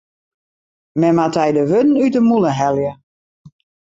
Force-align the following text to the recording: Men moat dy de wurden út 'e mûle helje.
Men 0.99 1.13
moat 1.17 1.33
dy 1.37 1.47
de 1.55 1.63
wurden 1.69 1.99
út 2.03 2.13
'e 2.17 2.21
mûle 2.27 2.51
helje. 2.59 2.91